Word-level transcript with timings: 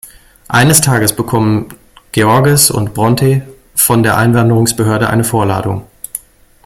Eines 0.47 0.81
Tages 0.81 1.15
bekommen 1.15 1.67
Georges 2.11 2.71
und 2.71 2.97
Brontë 2.97 3.43
von 3.75 4.01
der 4.01 4.17
Einwanderungsbehörde 4.17 5.11
eine 5.11 5.23
Vorladung. 5.23 5.85